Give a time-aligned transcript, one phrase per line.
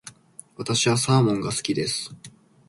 [0.57, 2.15] 私はサーモンが好きです。